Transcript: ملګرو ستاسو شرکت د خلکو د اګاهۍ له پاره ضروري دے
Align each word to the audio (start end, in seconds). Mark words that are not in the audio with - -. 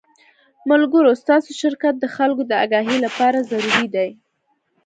ملګرو 0.69 1.11
ستاسو 1.21 1.49
شرکت 1.61 1.95
د 1.99 2.05
خلکو 2.15 2.43
د 2.47 2.51
اګاهۍ 2.63 2.97
له 3.05 3.09
پاره 3.17 3.41
ضروري 3.51 3.87
دے 3.95 4.07